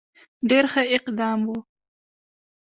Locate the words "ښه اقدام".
0.71-1.39